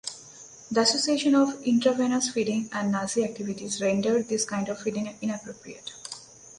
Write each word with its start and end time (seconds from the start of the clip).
The 0.71 0.81
association 0.81 1.35
of 1.35 1.61
intravenous 1.61 2.29
feeding 2.31 2.69
and 2.73 2.91
Nazi 2.91 3.23
activities 3.23 3.79
rendered 3.83 4.29
this 4.29 4.45
kind 4.45 4.67
of 4.69 4.81
feeding 4.81 5.15
inappropriate. 5.21 5.91